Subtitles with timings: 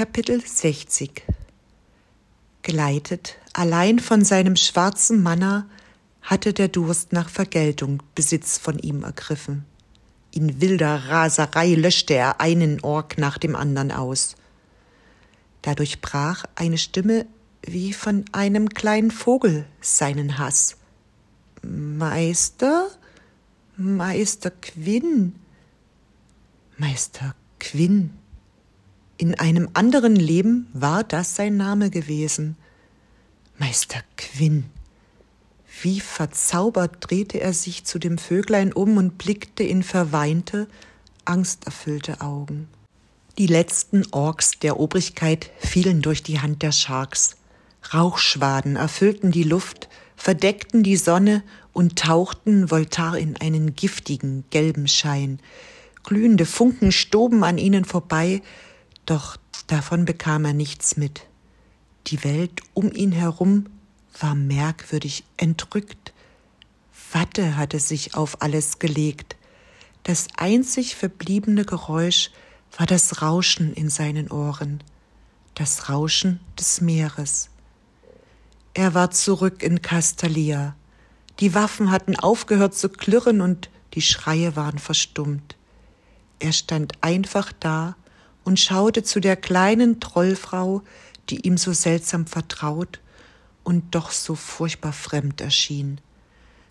[0.00, 1.26] Kapitel 60
[2.62, 5.68] Geleitet allein von seinem schwarzen Manner
[6.22, 9.66] hatte der Durst nach Vergeltung Besitz von ihm ergriffen.
[10.30, 14.36] In wilder Raserei löschte er einen Ork nach dem andern aus.
[15.60, 17.26] Dadurch brach eine Stimme
[17.60, 20.78] wie von einem kleinen Vogel seinen Hass.
[21.60, 22.88] Meister?
[23.76, 25.34] Meister Quinn?
[26.78, 28.18] Meister Quinn.
[29.20, 32.56] In einem anderen Leben war das sein Name gewesen.
[33.58, 34.64] Meister Quinn.
[35.82, 40.68] Wie verzaubert drehte er sich zu dem Vöglein um und blickte in verweinte,
[41.26, 42.68] angsterfüllte Augen.
[43.36, 47.36] Die letzten Orks der Obrigkeit fielen durch die Hand der Sharks.
[47.92, 51.42] Rauchschwaden erfüllten die Luft, verdeckten die Sonne
[51.74, 55.40] und tauchten Voltar in einen giftigen, gelben Schein.
[56.04, 58.40] Glühende Funken stoben an ihnen vorbei,
[59.10, 61.26] doch davon bekam er nichts mit.
[62.06, 63.66] Die Welt um ihn herum
[64.18, 66.12] war merkwürdig entrückt.
[67.12, 69.36] Watte hatte sich auf alles gelegt.
[70.04, 72.30] Das einzig verbliebene Geräusch
[72.78, 74.82] war das Rauschen in seinen Ohren,
[75.54, 77.50] das Rauschen des Meeres.
[78.74, 80.76] Er war zurück in Castalia.
[81.40, 85.56] Die Waffen hatten aufgehört zu klirren und die Schreie waren verstummt.
[86.38, 87.96] Er stand einfach da
[88.44, 90.82] und schaute zu der kleinen Trollfrau,
[91.28, 93.00] die ihm so seltsam vertraut
[93.64, 96.00] und doch so furchtbar fremd erschien.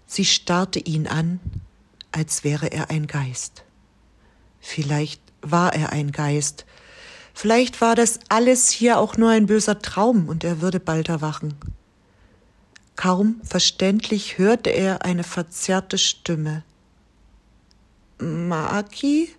[0.06, 1.40] Sie starrte ihn an,
[2.12, 3.64] als wäre er ein Geist.
[4.60, 6.66] Vielleicht war er ein Geist,
[7.34, 11.56] vielleicht war das alles hier auch nur ein böser Traum und er würde bald erwachen.
[12.96, 16.64] Kaum verständlich hörte er eine verzerrte Stimme.
[18.20, 19.30] Maki?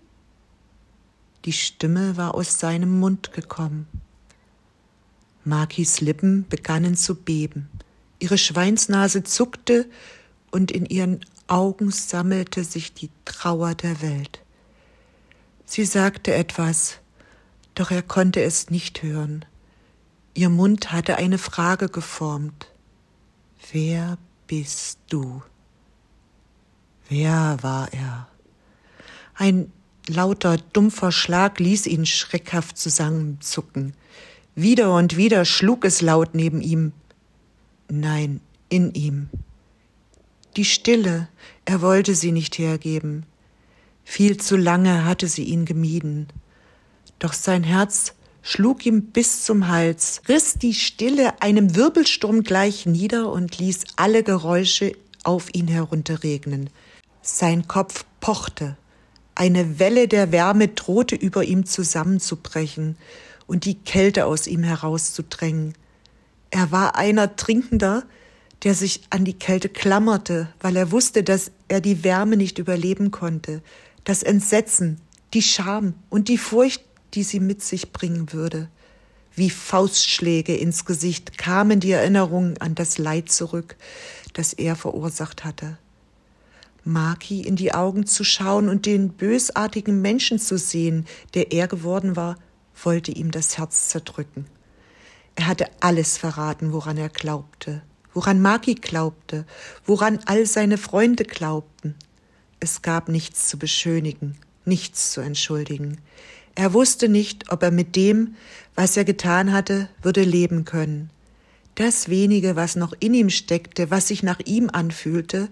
[1.45, 3.87] Die Stimme war aus seinem Mund gekommen.
[5.45, 7.71] Makis Lippen begannen zu beben,
[8.19, 9.89] ihre Schweinsnase zuckte
[10.51, 14.43] und in ihren Augen sammelte sich die Trauer der Welt.
[15.65, 16.99] Sie sagte etwas,
[17.75, 19.45] doch er konnte es nicht hören.
[20.35, 22.71] Ihr Mund hatte eine Frage geformt.
[23.73, 25.43] Wer bist du?
[27.09, 28.29] Wer war er?
[29.35, 29.73] Ein
[30.09, 33.95] lauter, dumpfer Schlag ließ ihn schreckhaft zusammenzucken.
[34.55, 36.93] Wieder und wieder schlug es laut neben ihm.
[37.89, 39.29] Nein, in ihm.
[40.57, 41.29] Die Stille,
[41.65, 43.25] er wollte sie nicht hergeben.
[44.05, 46.29] Viel zu lange hatte sie ihn gemieden.
[47.21, 53.31] Doch sein Herz schlug ihm bis zum Hals, riss die Stille einem Wirbelsturm gleich nieder
[53.31, 56.71] und ließ alle Geräusche auf ihn herunterregnen.
[57.23, 58.77] Sein Kopf pochte,
[59.35, 62.97] eine Welle der Wärme drohte über ihm zusammenzubrechen
[63.47, 65.75] und die Kälte aus ihm herauszudrängen.
[66.51, 68.05] Er war einer Trinkender,
[68.63, 73.11] der sich an die Kälte klammerte, weil er wusste, dass er die Wärme nicht überleben
[73.11, 73.63] konnte,
[74.05, 75.01] das Entsetzen,
[75.33, 76.83] die Scham und die Furcht,
[77.15, 78.69] die sie mit sich bringen würde.
[79.35, 83.77] Wie Faustschläge ins Gesicht kamen die Erinnerungen an das Leid zurück,
[84.35, 85.79] das er verursacht hatte.
[86.85, 92.17] Maki in die Augen zu schauen und den bösartigen Menschen zu sehen, der er geworden
[92.17, 92.37] war,
[92.83, 94.47] wollte ihm das Herz zerdrücken.
[95.35, 97.83] Er hatte alles verraten, woran er glaubte,
[98.13, 99.47] woran Maki glaubte,
[99.85, 101.95] woran all seine Freunde glaubten.
[102.59, 105.99] Es gab nichts zu beschönigen, nichts zu entschuldigen.
[106.55, 108.35] Er wusste nicht, ob er mit dem,
[108.75, 111.11] was er getan hatte, würde leben können.
[111.75, 115.49] Das wenige, was noch in ihm steckte, was sich nach ihm anfühlte,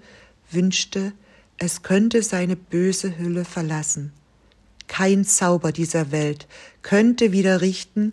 [0.51, 1.13] wünschte,
[1.59, 4.13] es könnte seine böse Hülle verlassen.
[4.87, 6.47] Kein Zauber dieser Welt
[6.83, 8.13] könnte wieder richten,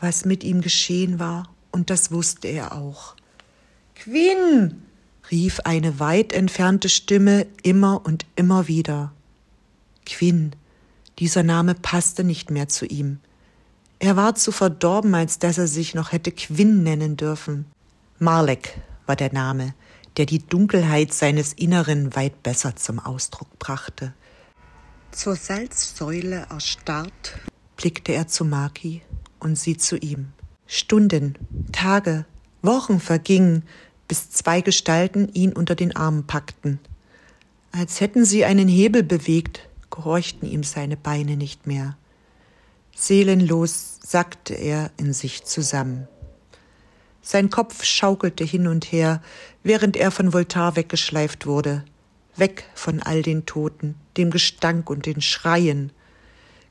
[0.00, 3.16] was mit ihm geschehen war, und das wusste er auch.
[3.94, 4.82] Quinn!
[5.30, 9.12] rief eine weit entfernte Stimme immer und immer wieder.
[10.04, 10.52] Quinn,
[11.18, 13.20] dieser Name passte nicht mehr zu ihm.
[13.98, 17.66] Er war zu verdorben, als dass er sich noch hätte Quinn nennen dürfen.
[18.18, 18.76] Marlek
[19.06, 19.74] war der Name,
[20.16, 24.12] der die Dunkelheit seines Inneren weit besser zum Ausdruck brachte.
[25.10, 27.38] Zur Salzsäule erstarrt,
[27.76, 29.02] blickte er zu Maki
[29.40, 30.32] und sie zu ihm.
[30.66, 31.36] Stunden,
[31.72, 32.24] Tage,
[32.62, 33.64] Wochen vergingen,
[34.08, 36.78] bis zwei Gestalten ihn unter den Armen packten.
[37.72, 41.96] Als hätten sie einen Hebel bewegt, gehorchten ihm seine Beine nicht mehr.
[42.94, 46.08] Seelenlos sackte er in sich zusammen.
[47.22, 49.22] Sein Kopf schaukelte hin und her,
[49.62, 51.84] während er von Voltaire weggeschleift wurde,
[52.36, 55.92] weg von all den Toten, dem Gestank und den Schreien.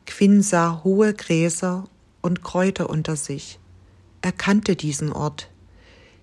[0.06, 1.86] Quinn sah hohe Gräser
[2.22, 3.60] und Kräuter unter sich.
[4.22, 5.50] Er kannte diesen Ort.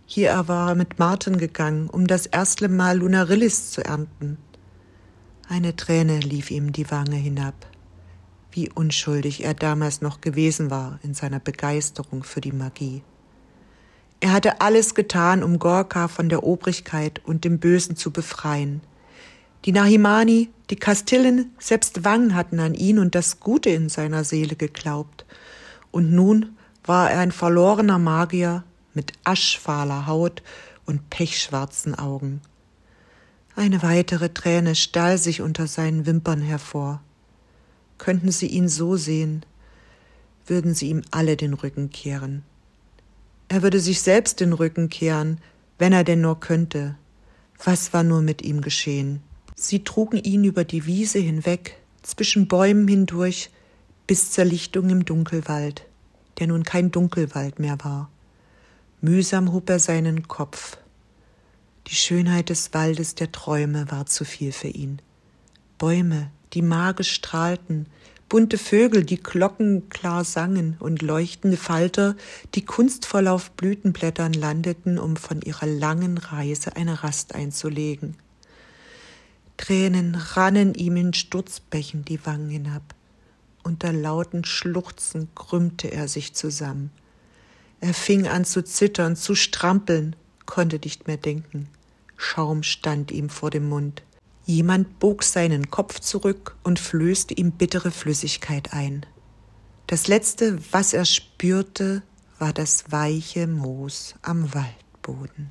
[0.05, 4.39] Hier war er mit Martin gegangen, um das erste Mal Lunarillis zu ernten.
[5.49, 7.67] Eine Träne lief ihm die Wange hinab.
[8.51, 13.03] Wie unschuldig er damals noch gewesen war in seiner Begeisterung für die Magie.
[14.21, 18.81] Er hatte alles getan, um Gorka von der Obrigkeit und dem Bösen zu befreien.
[19.65, 24.57] Die Nahimani, die Kastillen, selbst Wang hatten an ihn und das Gute in seiner Seele
[24.57, 25.25] geglaubt.
[25.91, 30.43] Und nun war er ein verlorener Magier mit aschfahler Haut
[30.85, 32.41] und pechschwarzen Augen.
[33.55, 37.03] Eine weitere Träne stahl sich unter seinen Wimpern hervor.
[37.99, 39.45] Könnten sie ihn so sehen,
[40.47, 42.45] würden sie ihm alle den Rücken kehren.
[43.49, 45.41] Er würde sich selbst den Rücken kehren,
[45.79, 46.97] wenn er denn nur könnte.
[47.65, 49.23] Was war nur mit ihm geschehen?
[49.57, 53.51] Sie trugen ihn über die Wiese hinweg, zwischen Bäumen hindurch,
[54.07, 55.85] bis zur Lichtung im Dunkelwald,
[56.39, 58.11] der nun kein Dunkelwald mehr war.
[59.01, 60.79] Mühsam hob er seinen Kopf.
[61.87, 65.01] Die Schönheit des Waldes der Träume war zu viel für ihn.
[65.79, 67.87] Bäume, die magisch strahlten,
[68.29, 72.17] bunte Vögel, die glockenklar sangen und leuchtende Falter,
[72.55, 78.17] die kunstvoll auf Blütenblättern landeten, um von ihrer langen Reise eine Rast einzulegen.
[79.57, 82.95] Tränen rannen ihm in Sturzbächen die Wangen hinab.
[83.63, 86.91] Unter lauten Schluchzen krümmte er sich zusammen.
[87.81, 90.17] Er fing an zu zittern, zu strampeln,
[90.47, 91.69] konnte nicht mehr denken.
[92.17, 94.03] Schaum stand ihm vor dem Mund.
[94.51, 99.05] Jemand bog seinen Kopf zurück und flößte ihm bittere Flüssigkeit ein.
[99.87, 102.03] Das letzte, was er spürte,
[102.39, 105.51] war das weiche Moos am Waldboden.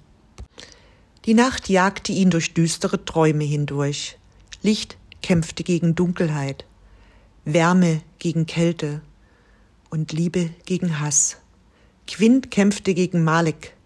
[1.25, 4.17] Die Nacht jagte ihn durch düstere Träume hindurch.
[4.63, 6.65] Licht kämpfte gegen Dunkelheit,
[7.45, 9.01] Wärme gegen Kälte
[9.91, 11.37] und Liebe gegen Hass.
[12.07, 13.76] Quint kämpfte gegen Malek,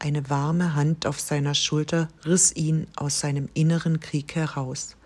[0.00, 4.96] eine warme Hand auf seiner Schulter riss ihn aus seinem inneren Krieg heraus.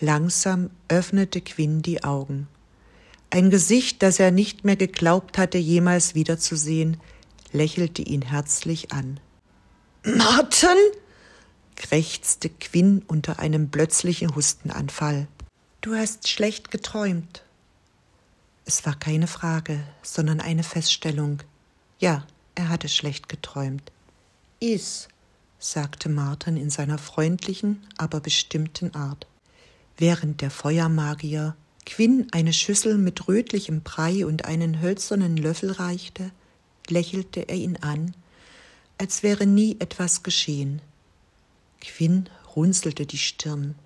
[0.00, 2.48] Langsam öffnete Quinn die Augen.
[3.30, 6.96] Ein Gesicht, das er nicht mehr geglaubt hatte, jemals wiederzusehen,
[7.52, 9.20] lächelte ihn herzlich an.
[10.04, 10.76] Martin?
[11.76, 15.28] krächzte Quinn unter einem plötzlichen Hustenanfall.
[15.82, 17.44] Du hast schlecht geträumt.
[18.64, 21.40] Es war keine Frage, sondern eine Feststellung.
[21.98, 23.92] Ja, er hatte schlecht geträumt.
[24.60, 25.06] Is,
[25.60, 29.28] sagte Martin in seiner freundlichen, aber bestimmten Art.
[29.96, 31.54] Während der Feuermagier
[31.86, 36.32] Quinn eine Schüssel mit rötlichem Brei und einen hölzernen Löffel reichte,
[36.88, 38.14] lächelte er ihn an,
[38.98, 40.82] als wäre nie etwas geschehen.
[41.80, 43.76] Quinn runzelte die Stirn.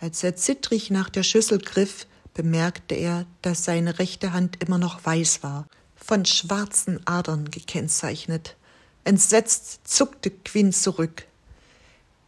[0.00, 5.04] Als er zittrig nach der Schüssel griff, bemerkte er, dass seine rechte Hand immer noch
[5.04, 5.66] weiß war,
[5.96, 8.56] von schwarzen Adern gekennzeichnet.
[9.04, 11.26] Entsetzt zuckte Quinn zurück.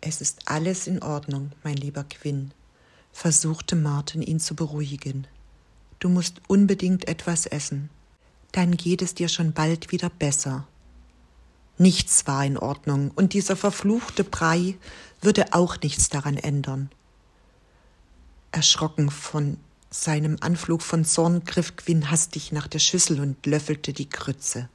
[0.00, 2.52] Es ist alles in Ordnung, mein lieber Quinn,
[3.12, 5.28] versuchte Martin ihn zu beruhigen.
[6.00, 7.90] Du musst unbedingt etwas essen.
[8.50, 10.66] Dann geht es dir schon bald wieder besser.
[11.78, 14.76] Nichts war in Ordnung, und dieser verfluchte Brei
[15.20, 16.90] würde auch nichts daran ändern.
[18.50, 19.58] Erschrocken von
[19.90, 24.68] seinem Anflug von Zorn griff Quinn hastig nach der Schüssel und löffelte die Grütze.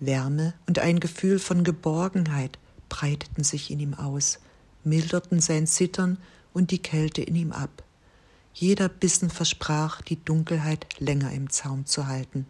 [0.00, 4.38] Wärme und ein Gefühl von Geborgenheit breiteten sich in ihm aus,
[4.84, 6.18] milderten sein Zittern
[6.52, 7.82] und die Kälte in ihm ab.
[8.54, 12.46] Jeder Bissen versprach, die Dunkelheit länger im Zaum zu halten.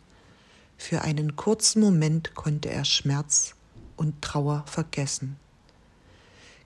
[0.76, 3.54] Für einen kurzen Moment konnte er Schmerz
[3.96, 5.36] und Trauer vergessen.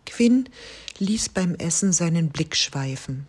[0.05, 0.49] Quinn
[0.99, 3.27] ließ beim Essen seinen Blick schweifen.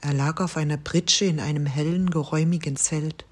[0.00, 3.24] Er lag auf einer Pritsche in einem hellen, geräumigen Zelt,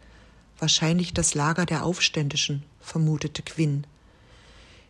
[0.58, 3.86] wahrscheinlich das Lager der Aufständischen, vermutete Quinn.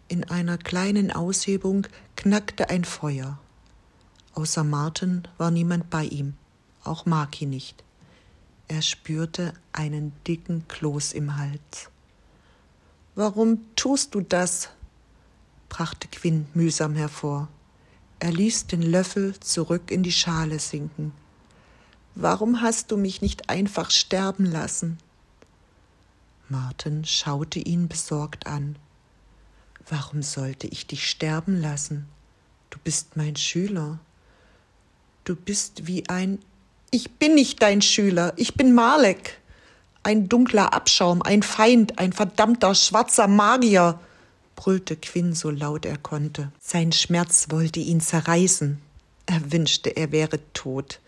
[0.08, 1.86] In einer kleinen Aushebung
[2.16, 3.38] knackte ein Feuer.
[4.34, 6.34] Außer Martin war niemand bei ihm,
[6.84, 7.84] auch Maki nicht.
[8.68, 11.90] Er spürte einen dicken Kloß im Hals.
[13.14, 14.70] Warum tust du das?
[15.68, 17.48] brachte Quinn mühsam hervor.
[18.20, 21.12] Er ließ den Löffel zurück in die Schale sinken.
[22.14, 24.98] Warum hast du mich nicht einfach sterben lassen?
[26.48, 28.76] Martin schaute ihn besorgt an.
[29.88, 32.08] Warum sollte ich dich sterben lassen?
[32.70, 33.98] Du bist mein Schüler.
[35.24, 36.38] Du bist wie ein.
[36.90, 39.38] Ich bin nicht dein Schüler, ich bin Malek.
[40.02, 44.00] Ein dunkler Abschaum, ein Feind, ein verdammter schwarzer Magier,
[44.56, 46.50] brüllte Quinn so laut er konnte.
[46.60, 48.80] Sein Schmerz wollte ihn zerreißen.
[49.26, 51.00] Er wünschte, er wäre tot.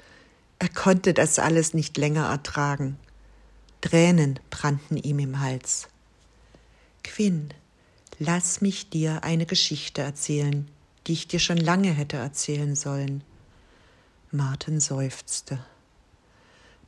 [0.59, 2.99] Er konnte das alles nicht länger ertragen.
[3.81, 5.89] Tränen brannten ihm im Hals.
[7.03, 7.55] Quinn,
[8.19, 10.69] lass mich dir eine Geschichte erzählen,
[11.07, 13.25] die ich dir schon lange hätte erzählen sollen.
[14.31, 15.59] Martin seufzte.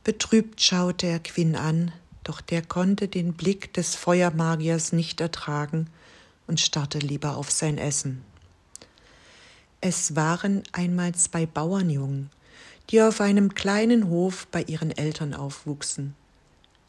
[0.03, 1.91] Betrübt schaute er Quinn an,
[2.23, 5.89] doch der konnte den Blick des Feuermagiers nicht ertragen
[6.45, 8.23] und starrte lieber auf sein Essen.
[9.81, 12.29] Es waren einmal zwei Bauernjungen,
[12.89, 16.15] die auf einem kleinen Hof bei ihren Eltern aufwuchsen.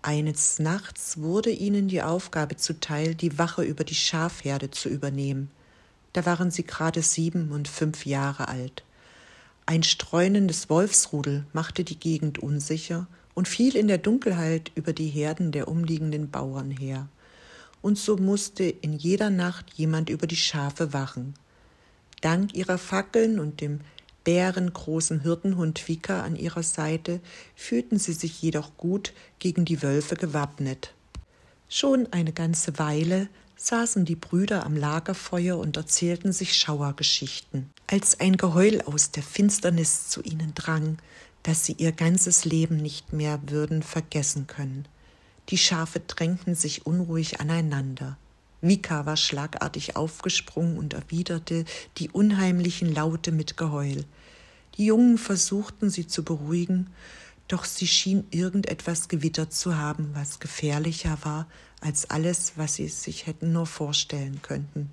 [0.06, 5.50] Eines Nachts wurde ihnen die Aufgabe zuteil, die Wache über die Schafherde zu übernehmen.
[6.12, 8.84] Da waren sie gerade sieben und fünf Jahre alt.
[9.64, 15.52] Ein streunendes Wolfsrudel machte die Gegend unsicher und fiel in der Dunkelheit über die Herden
[15.52, 17.08] der umliegenden Bauern her.
[17.80, 21.32] Und so musste in jeder Nacht jemand über die Schafe wachen.
[22.20, 23.80] Dank ihrer Fackeln und dem
[24.24, 27.20] bärengroßen Hirtenhund Vika an ihrer Seite
[27.54, 30.94] fühlten sie sich jedoch gut gegen die Wölfe gewappnet.
[31.68, 37.70] Schon eine ganze Weile saßen die Brüder am Lagerfeuer und erzählten sich Schauergeschichten.
[37.86, 40.98] Als ein Geheul aus der Finsternis zu ihnen drang,
[41.42, 44.86] dass sie ihr ganzes Leben nicht mehr würden vergessen können.
[45.50, 48.16] Die Schafe drängten sich unruhig aneinander.
[48.66, 51.64] Vika war schlagartig aufgesprungen und erwiderte
[51.98, 54.04] die unheimlichen Laute mit Geheul.
[54.76, 56.90] Die Jungen versuchten sie zu beruhigen,
[57.48, 61.46] doch sie schien irgendetwas gewittert zu haben, was gefährlicher war
[61.80, 64.90] als alles, was sie sich hätten nur vorstellen könnten.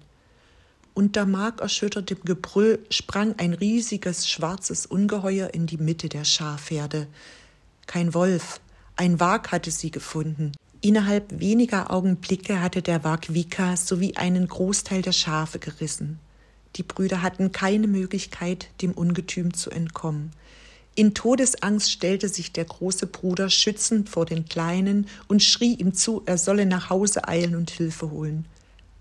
[0.93, 7.07] Unter markerschüttertem Gebrüll sprang ein riesiges schwarzes Ungeheuer in die Mitte der Schafherde.
[7.87, 8.59] Kein Wolf,
[8.97, 10.51] ein Wag hatte sie gefunden.
[10.83, 16.19] Innerhalb weniger Augenblicke hatte der Wag Vika sowie einen Großteil der Schafe gerissen.
[16.75, 20.31] Die Brüder hatten keine Möglichkeit, dem Ungetüm zu entkommen.
[20.95, 26.23] In Todesangst stellte sich der große Bruder schützend vor den Kleinen und schrie ihm zu,
[26.25, 28.45] er solle nach Hause eilen und Hilfe holen.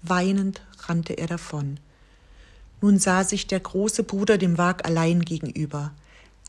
[0.02, 1.80] Weinend rannte er davon.
[2.82, 5.92] Nun sah sich der große Bruder dem Wag allein gegenüber.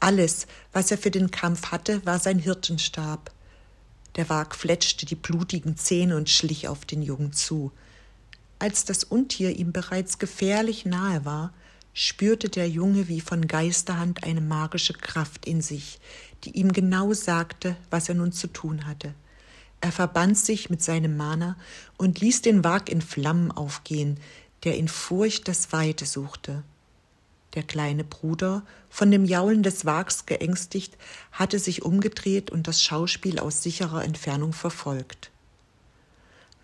[0.02, 3.32] Alles, was er für den Kampf hatte, war sein Hirtenstab.
[4.16, 7.72] Der Wag fletschte die blutigen Zähne und schlich auf den Jungen zu.
[8.60, 11.54] Als das Untier ihm bereits gefährlich nahe war,
[11.94, 16.00] spürte der Junge wie von Geisterhand eine magische Kraft in sich,
[16.44, 19.14] die ihm genau sagte, was er nun zu tun hatte.
[19.82, 21.58] Er verband sich mit seinem Mana
[21.98, 24.20] und ließ den Wag in Flammen aufgehen,
[24.64, 26.64] der in Furcht das Weite suchte.
[27.54, 30.98] Der kleine Bruder, von dem Jaulen des Wags geängstigt,
[31.32, 35.32] hatte sich umgedreht und das Schauspiel aus sicherer Entfernung verfolgt.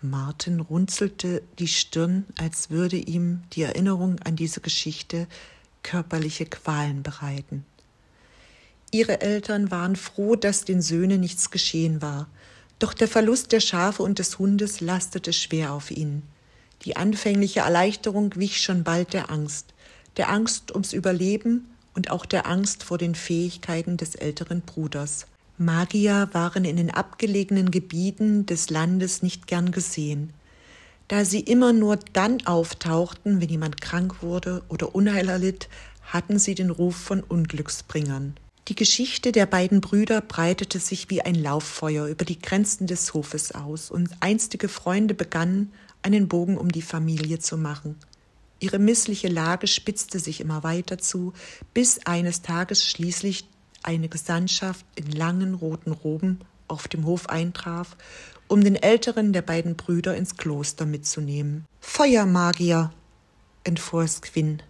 [0.00, 5.26] Martin runzelte die Stirn, als würde ihm die Erinnerung an diese Geschichte
[5.82, 7.66] körperliche Qualen bereiten.
[8.90, 12.28] Ihre Eltern waren froh, dass den Söhnen nichts geschehen war,
[12.78, 16.22] doch der Verlust der Schafe und des Hundes lastete schwer auf ihnen.
[16.84, 19.74] Die anfängliche Erleichterung wich schon bald der Angst
[20.18, 25.26] der Angst ums Überleben und auch der Angst vor den Fähigkeiten des älteren Bruders.
[25.56, 30.32] Magier waren in den abgelegenen Gebieten des Landes nicht gern gesehen,
[31.08, 35.68] da sie immer nur dann auftauchten, wenn jemand krank wurde oder Unheil erlitt,
[36.02, 38.36] hatten sie den Ruf von Unglücksbringern.
[38.68, 43.52] Die Geschichte der beiden Brüder breitete sich wie ein Lauffeuer über die Grenzen des Hofes
[43.52, 45.72] aus, und einstige Freunde begannen,
[46.02, 47.96] einen Bogen um die Familie zu machen.
[48.60, 51.32] Ihre missliche Lage spitzte sich immer weiter zu,
[51.74, 53.46] bis eines Tages schließlich
[53.82, 57.96] eine Gesandtschaft in langen roten Roben auf dem Hof eintraf,
[58.48, 61.66] um den älteren der beiden Brüder ins Kloster mitzunehmen.
[61.80, 62.92] Feuermagier,
[63.64, 64.62] entfuhr es Quinn.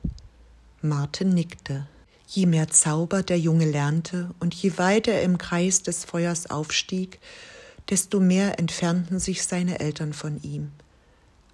[0.82, 1.86] Martin nickte.
[2.26, 7.20] Je mehr Zauber der Junge lernte und je weiter er im Kreis des Feuers aufstieg,
[7.88, 10.72] desto mehr entfernten sich seine Eltern von ihm.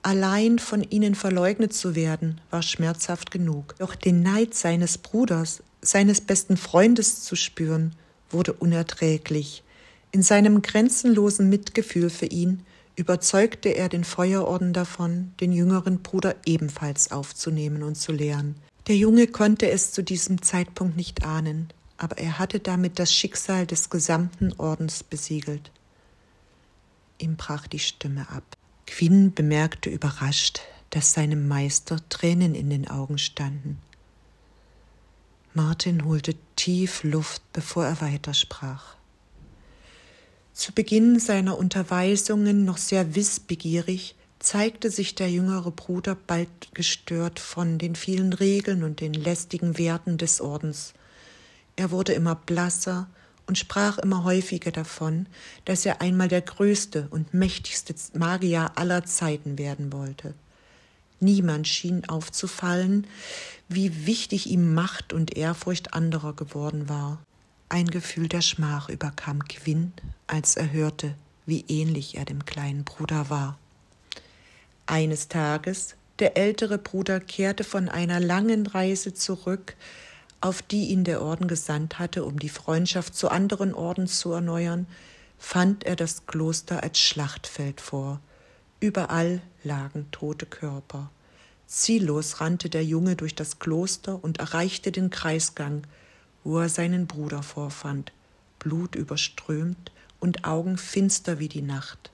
[0.04, 3.74] Allein von ihnen verleugnet zu werden, war schmerzhaft genug.
[3.78, 7.96] Doch den Neid seines Bruders, seines besten Freundes zu spüren,
[8.28, 9.62] wurde unerträglich.
[10.12, 17.10] In seinem grenzenlosen Mitgefühl für ihn überzeugte er den Feuerorden davon, den jüngeren Bruder ebenfalls
[17.10, 18.56] aufzunehmen und zu lehren.
[18.88, 23.66] Der Junge konnte es zu diesem Zeitpunkt nicht ahnen, aber er hatte damit das Schicksal
[23.66, 25.70] des gesamten Ordens besiegelt.
[27.16, 28.44] Ihm brach die Stimme ab.
[28.86, 30.60] Quinn bemerkte überrascht,
[30.90, 33.78] dass seinem Meister Tränen in den Augen standen.
[35.52, 38.96] Martin holte tief Luft, bevor er weitersprach.
[40.52, 47.78] Zu Beginn seiner Unterweisungen noch sehr wissbegierig, zeigte sich der jüngere Bruder bald gestört von
[47.78, 50.94] den vielen Regeln und den lästigen Werten des Ordens.
[51.76, 53.08] Er wurde immer blasser
[53.46, 55.26] und sprach immer häufiger davon,
[55.64, 60.34] dass er einmal der größte und mächtigste Magier aller Zeiten werden wollte.
[61.20, 63.06] Niemand schien aufzufallen,
[63.68, 67.18] wie wichtig ihm Macht und Ehrfurcht anderer geworden war.
[67.68, 69.92] Ein Gefühl der Schmach überkam Quinn,
[70.26, 71.14] als er hörte,
[71.46, 73.58] wie ähnlich er dem kleinen Bruder war.
[74.86, 79.76] Eines Tages, der ältere Bruder kehrte von einer langen Reise zurück,
[80.44, 84.86] auf die ihn der Orden gesandt hatte, um die Freundschaft zu anderen Orden zu erneuern,
[85.38, 88.20] fand er das Kloster als Schlachtfeld vor.
[88.78, 91.10] Überall lagen tote Körper.
[91.66, 95.86] Ziellos rannte der Junge durch das Kloster und erreichte den Kreisgang,
[96.44, 98.12] wo er seinen Bruder vorfand,
[98.58, 102.10] blutüberströmt und Augen finster wie die Nacht.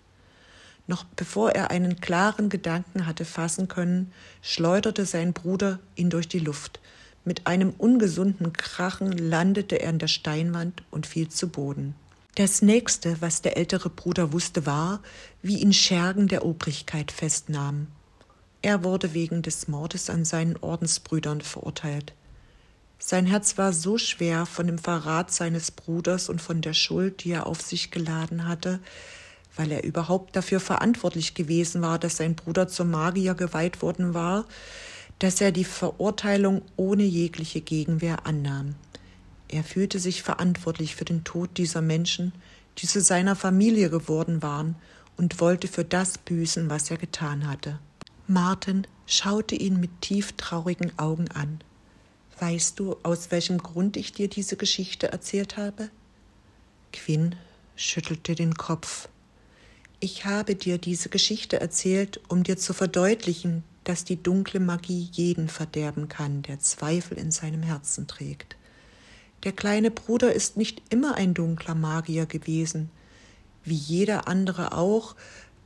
[0.87, 6.39] Noch bevor er einen klaren Gedanken hatte fassen können, schleuderte sein Bruder ihn durch die
[6.39, 6.79] Luft.
[7.25, 11.95] Mit einem ungesunden Krachen landete er an der Steinwand und fiel zu Boden.
[12.37, 15.01] Das nächste, was der ältere Bruder wusste, war,
[15.43, 17.89] wie ihn Schergen der Obrigkeit festnahmen.
[18.63, 22.15] Er wurde wegen des Mordes an seinen Ordensbrüdern verurteilt.
[22.99, 27.33] Sein Herz war so schwer von dem Verrat seines Bruders und von der Schuld, die
[27.33, 28.79] er auf sich geladen hatte,
[29.57, 34.45] weil er überhaupt dafür verantwortlich gewesen war, dass sein Bruder zum Magier geweiht worden war,
[35.21, 38.75] dass er die Verurteilung ohne jegliche Gegenwehr annahm.
[39.49, 42.33] Er fühlte sich verantwortlich für den Tod dieser Menschen,
[42.79, 44.75] die zu seiner Familie geworden waren,
[45.17, 47.79] und wollte für das büßen, was er getan hatte.
[48.27, 51.61] Martin schaute ihn mit tief traurigen Augen an.
[52.39, 55.91] Weißt du, aus welchem Grund ich dir diese Geschichte erzählt habe?
[56.95, 57.35] Quinn
[57.77, 59.09] schüttelte den Kopf.
[59.99, 65.49] Ich habe dir diese Geschichte erzählt, um dir zu verdeutlichen, dass die dunkle Magie jeden
[65.49, 68.57] verderben kann, der Zweifel in seinem Herzen trägt.
[69.45, 72.91] Der kleine Bruder ist nicht immer ein dunkler Magier gewesen.
[73.65, 75.17] Wie jeder andere auch,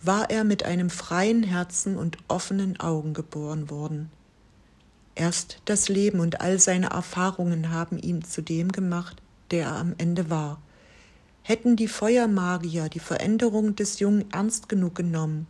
[0.00, 4.10] war er mit einem freien Herzen und offenen Augen geboren worden.
[5.14, 9.94] Erst das Leben und all seine Erfahrungen haben ihn zu dem gemacht, der er am
[9.98, 10.60] Ende war.
[11.42, 15.46] Hätten die Feuermagier die Veränderung des Jungen ernst genug genommen,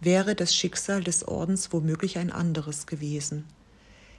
[0.00, 3.44] wäre das Schicksal des Ordens womöglich ein anderes gewesen.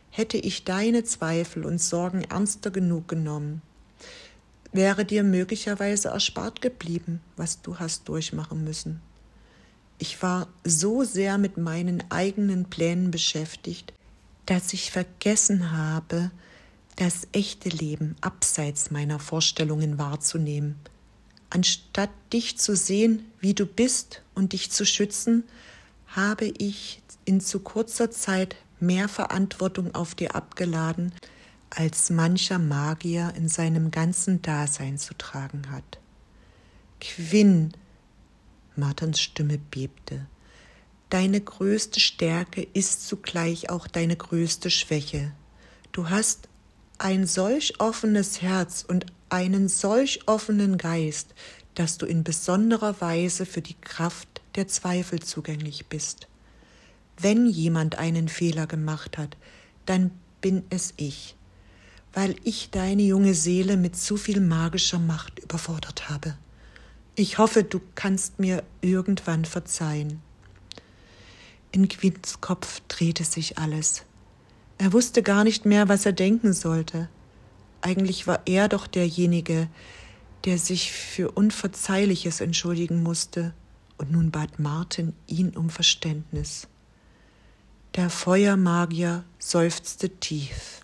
[0.10, 3.62] Hätte ich deine Zweifel und Sorgen ernster genug genommen,
[4.72, 9.02] wäre dir möglicherweise erspart geblieben, was du hast durchmachen müssen.
[9.98, 13.94] Ich war so sehr mit meinen eigenen Plänen beschäftigt,
[14.46, 16.32] dass ich vergessen habe,
[16.96, 20.76] das echte Leben abseits meiner Vorstellungen wahrzunehmen
[21.52, 25.44] Anstatt dich zu sehen, wie du bist und dich zu schützen,
[26.16, 31.14] habe ich in zu kurzer Zeit mehr Verantwortung auf dir abgeladen,
[31.70, 36.00] als mancher Magier in seinem ganzen Dasein zu tragen hat.
[37.00, 37.72] Quinn,
[38.76, 40.26] Martins Stimme bebte,
[41.10, 45.32] deine größte Stärke ist zugleich auch deine größte Schwäche.
[45.92, 46.50] Du hast
[46.98, 51.34] ein solch offenes Herz und einen solch offenen Geist,
[51.76, 56.28] dass du in besonderer Weise für die Kraft der Zweifel zugänglich bist.
[57.18, 59.38] Wenn jemand einen Fehler gemacht hat,
[59.86, 60.12] dann
[60.42, 61.36] bin es ich,
[62.14, 66.36] weil ich deine junge Seele mit zu viel magischer Macht überfordert habe.
[67.16, 70.22] Ich hoffe, du kannst mir irgendwann verzeihen.
[71.72, 74.04] In Quints Kopf drehte sich alles.
[74.78, 77.08] Er wusste gar nicht mehr, was er denken sollte.
[77.82, 79.68] Eigentlich war er doch derjenige,
[80.46, 83.54] der sich für Unverzeihliches entschuldigen musste,
[84.02, 86.68] und nun bat Martin ihn um Verständnis.
[87.96, 90.82] Der Feuermagier seufzte tief.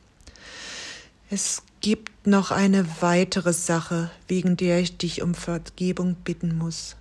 [1.30, 6.96] Es gibt noch eine weitere Sache, wegen der ich dich um Vergebung bitten muss.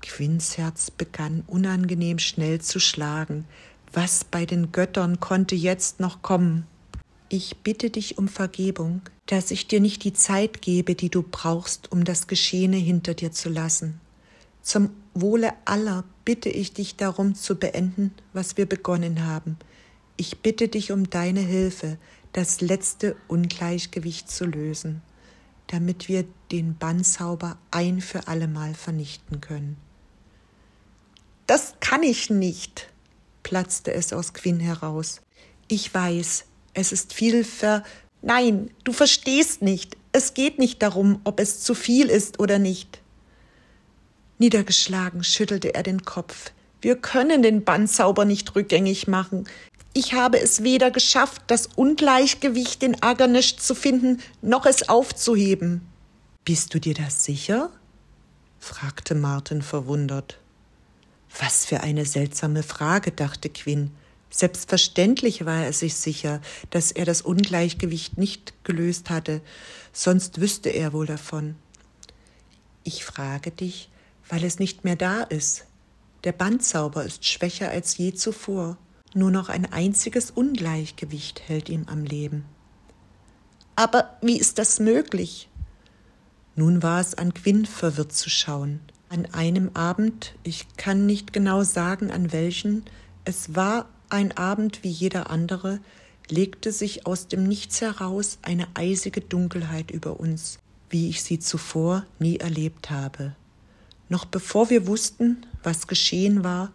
[0.00, 3.44] Quinns Herz begann unangenehm schnell zu schlagen.
[3.92, 6.66] Was bei den Göttern konnte jetzt noch kommen?
[7.28, 11.92] Ich bitte dich um Vergebung, dass ich dir nicht die Zeit gebe, die du brauchst,
[11.92, 14.00] um das Geschehene hinter dir zu lassen.
[14.68, 19.56] Zum Wohle aller bitte ich dich darum zu beenden, was wir begonnen haben.
[20.18, 21.96] Ich bitte dich um deine Hilfe,
[22.34, 25.00] das letzte Ungleichgewicht zu lösen,
[25.68, 29.78] damit wir den Bannzauber ein für allemal vernichten können.
[31.46, 32.90] Das kann ich nicht,
[33.44, 35.22] platzte es aus Quinn heraus.
[35.68, 37.84] Ich weiß, es ist viel ver.
[38.20, 39.96] Nein, du verstehst nicht.
[40.12, 43.00] Es geht nicht darum, ob es zu viel ist oder nicht.
[44.38, 46.52] Niedergeschlagen schüttelte er den Kopf.
[46.80, 49.48] Wir können den Bandzauber nicht rückgängig machen.
[49.94, 55.82] Ich habe es weder geschafft, das Ungleichgewicht in Agernisch zu finden, noch es aufzuheben.
[56.44, 57.70] Bist du dir das sicher?
[58.60, 60.38] fragte Martin verwundert.
[61.38, 63.90] Was für eine seltsame Frage, dachte Quinn.
[64.30, 69.40] Selbstverständlich war er sich sicher, dass er das Ungleichgewicht nicht gelöst hatte,
[69.92, 71.56] sonst wüsste er wohl davon.
[72.84, 73.88] Ich frage dich,
[74.28, 75.66] weil es nicht mehr da ist.
[76.24, 78.76] Der Bandzauber ist schwächer als je zuvor.
[79.14, 82.44] Nur noch ein einziges Ungleichgewicht hält ihm am Leben.
[83.76, 85.48] Aber wie ist das möglich?
[86.56, 88.80] Nun war es an Quinn verwirrt zu schauen.
[89.08, 92.84] An einem Abend, ich kann nicht genau sagen an welchen,
[93.24, 95.80] es war ein Abend wie jeder andere,
[96.28, 100.58] legte sich aus dem Nichts heraus eine eisige Dunkelheit über uns,
[100.90, 103.34] wie ich sie zuvor nie erlebt habe.
[104.08, 106.72] Noch bevor wir wussten, was geschehen war,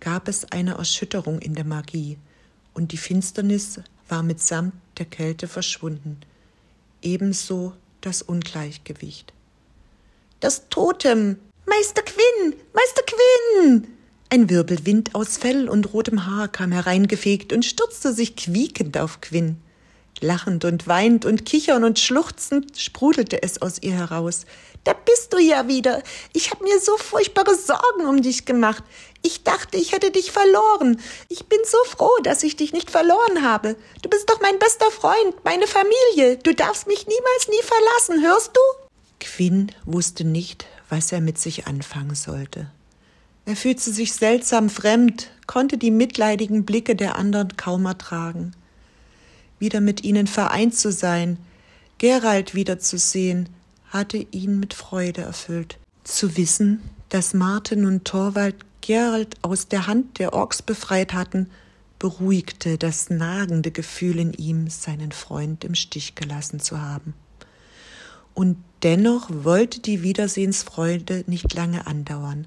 [0.00, 2.18] gab es eine Erschütterung in der Magie,
[2.74, 6.20] und die Finsternis war mitsamt der Kälte verschwunden,
[7.02, 9.32] ebenso das Ungleichgewicht.
[10.40, 11.38] Das Totem.
[11.66, 12.54] Meister Quinn.
[12.72, 13.88] Meister Quinn.
[14.30, 19.56] Ein Wirbelwind aus Fell und rotem Haar kam hereingefegt und stürzte sich quiekend auf Quinn.
[20.20, 24.46] Lachend und weinend und kichern und schluchzend sprudelte es aus ihr heraus.
[24.84, 26.02] Da bist du ja wieder.
[26.32, 28.82] Ich habe mir so furchtbare Sorgen um dich gemacht.
[29.22, 31.00] Ich dachte, ich hätte dich verloren.
[31.28, 33.76] Ich bin so froh, dass ich dich nicht verloren habe.
[34.02, 36.38] Du bist doch mein bester Freund, meine Familie.
[36.38, 38.60] Du darfst mich niemals nie verlassen, hörst du?
[39.20, 42.70] Quinn wusste nicht, was er mit sich anfangen sollte.
[43.44, 48.54] Er fühlte sich seltsam fremd, konnte die mitleidigen Blicke der anderen kaum ertragen.
[49.58, 51.38] Wieder mit ihnen vereint zu sein,
[51.98, 53.48] Gerald wiederzusehen,
[53.90, 55.78] hatte ihn mit Freude erfüllt.
[56.04, 61.50] Zu wissen, dass Martin und Torwald Gerald aus der Hand der Orks befreit hatten,
[61.98, 67.14] beruhigte das nagende Gefühl in ihm, seinen Freund im Stich gelassen zu haben.
[68.34, 72.46] Und dennoch wollte die Wiedersehensfreude nicht lange andauern.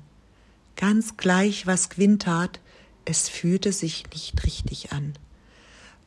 [0.78, 2.62] Ganz gleich, was Quinn tat,
[3.04, 5.14] es fühlte sich nicht richtig an.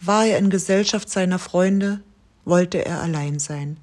[0.06, 2.02] War er in Gesellschaft seiner Freunde,
[2.44, 3.78] wollte er allein sein.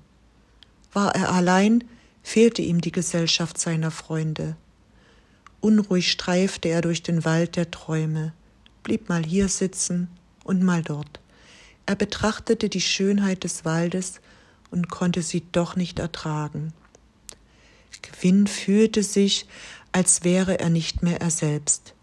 [0.94, 1.84] War er allein,
[2.22, 4.56] fehlte ihm die Gesellschaft seiner Freunde.
[5.62, 8.34] Unruhig streifte er durch den Wald der Träume,
[8.84, 10.10] blieb mal hier sitzen
[10.44, 11.20] und mal dort.
[11.88, 14.22] Er betrachtete die Schönheit des Waldes
[14.70, 16.72] und konnte sie doch nicht ertragen.
[18.04, 19.48] Quinn fühlte sich,
[19.92, 21.96] als wäre er nicht mehr er selbst.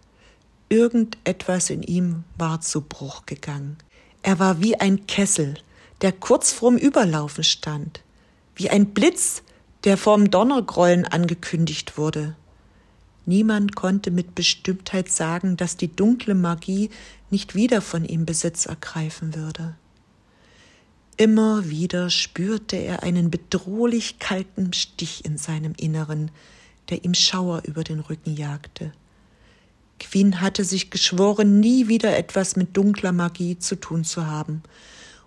[0.70, 3.76] Irgendetwas in ihm war zu Bruch gegangen.
[4.22, 5.54] Er war wie ein Kessel,
[6.00, 8.02] der kurz vorm Überlaufen stand,
[8.54, 9.42] wie ein Blitz,
[9.84, 12.36] der vorm Donnergrollen angekündigt wurde.
[13.26, 16.90] Niemand konnte mit Bestimmtheit sagen, dass die dunkle Magie
[17.30, 19.76] nicht wieder von ihm Besitz ergreifen würde.
[21.16, 26.30] Immer wieder spürte er einen bedrohlich kalten Stich in seinem Inneren,
[26.90, 28.92] der ihm Schauer über den Rücken jagte.
[29.98, 34.62] Quinn hatte sich geschworen, nie wieder etwas mit dunkler Magie zu tun zu haben,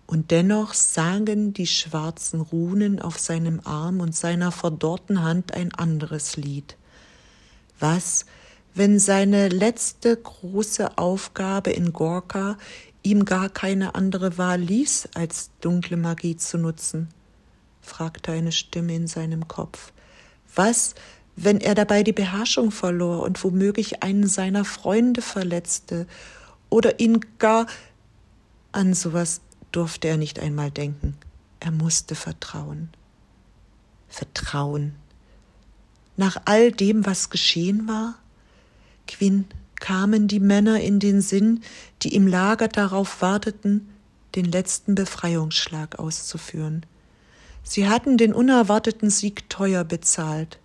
[0.08, 6.36] und dennoch sangen die schwarzen Runen auf seinem Arm und seiner verdorrten Hand ein anderes
[6.36, 6.76] Lied.
[7.80, 8.26] Was,
[8.74, 12.58] wenn seine letzte große Aufgabe in Gorka
[13.04, 17.10] ihm gar keine andere Wahl ließ, als dunkle Magie zu nutzen?
[17.82, 19.92] fragte eine Stimme in seinem Kopf.
[20.56, 20.94] Was,
[21.44, 26.08] wenn er dabei die Beherrschung verlor und womöglich einen seiner Freunde verletzte
[26.70, 27.68] oder ihn gar
[28.72, 31.18] an sowas durfte er nicht einmal denken.
[31.60, 32.90] Er musste vertrauen.
[34.08, 34.94] Vertrauen.
[36.16, 38.16] Nach all dem, was geschehen war?
[39.08, 41.62] Quinn kamen die Männer in den Sinn,
[42.04, 43.90] die im Lager darauf warteten,
[44.36, 46.86] den letzten Befreiungsschlag auszuführen.
[47.64, 50.61] Sie hatten den unerwarteten Sieg teuer bezahlt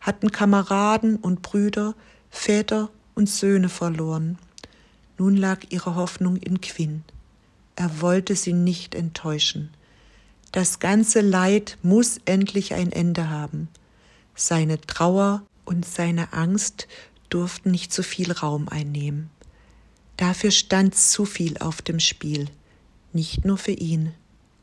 [0.00, 1.94] hatten Kameraden und Brüder,
[2.30, 4.38] Väter und Söhne verloren.
[5.18, 7.04] Nun lag ihre Hoffnung in Quinn.
[7.76, 9.70] Er wollte sie nicht enttäuschen.
[10.52, 13.68] Das ganze Leid muss endlich ein Ende haben.
[14.34, 16.88] Seine Trauer und seine Angst
[17.28, 19.30] durften nicht zu viel Raum einnehmen.
[20.16, 22.48] Dafür stand zu viel auf dem Spiel,
[23.12, 24.12] nicht nur für ihn,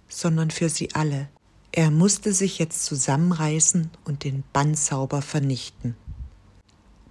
[0.10, 1.30] sondern für sie alle.
[1.78, 5.96] Er musste sich jetzt zusammenreißen und den Bandzauber vernichten.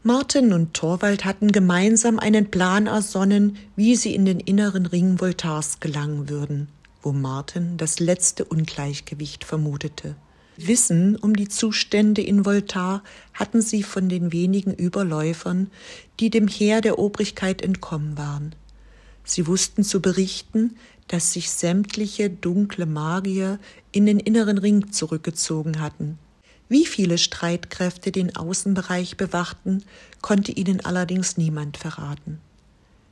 [0.03, 5.79] Martin und Torwald hatten gemeinsam einen Plan ersonnen, wie sie in den inneren Ring Voltars
[5.79, 6.67] gelangen würden,
[7.01, 10.17] wo Martin das letzte Ungleichgewicht vermutete.
[10.57, 15.71] Wissen um die Zustände in Voltar hatten sie von den wenigen Überläufern,
[16.19, 18.57] die dem Heer der Obrigkeit entkommen waren.
[19.23, 20.77] Sie wussten zu berichten,
[21.09, 23.59] dass sich sämtliche dunkle Magier
[23.93, 26.19] in den inneren Ring zurückgezogen hatten.
[26.69, 29.85] Wie viele Streitkräfte den Außenbereich bewachten,
[30.21, 32.41] konnte ihnen allerdings niemand verraten.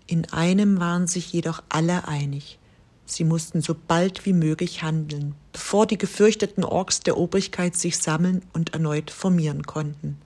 [0.07, 2.59] In einem waren sich jedoch alle einig.
[3.07, 8.43] Sie mussten so bald wie möglich handeln, bevor die gefürchteten Orks der Obrigkeit sich sammeln
[8.53, 10.19] und erneut formieren konnten.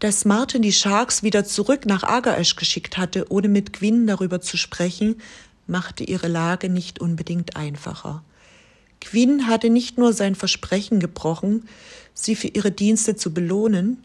[0.00, 4.56] Dass Martin die Sharks wieder zurück nach Agaesch geschickt hatte, ohne mit Gwyn darüber zu
[4.56, 5.16] sprechen,
[5.66, 8.22] machte ihre Lage nicht unbedingt einfacher.
[9.00, 11.68] Gwyn hatte nicht nur sein Versprechen gebrochen,
[12.14, 14.02] sie für ihre Dienste zu belohnen,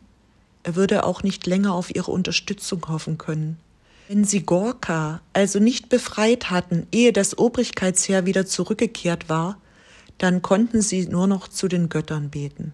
[0.64, 3.58] er würde auch nicht länger auf ihre Unterstützung hoffen können.
[4.08, 9.58] Wenn sie Gorka also nicht befreit hatten, ehe das Obrigkeitsheer wieder zurückgekehrt war,
[10.18, 12.74] dann konnten sie nur noch zu den Göttern beten.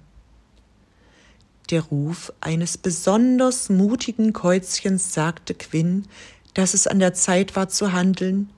[1.70, 6.06] Der Ruf eines besonders mutigen Käuzchens sagte Quinn,
[6.54, 8.50] dass es an der Zeit war zu handeln,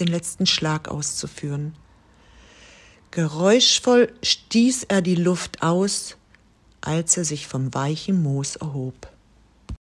[0.00, 1.74] den letzten Schlag auszuführen.
[3.10, 6.16] Geräuschvoll stieß er die Luft aus,
[6.80, 9.08] als er sich vom weichen Moos erhob.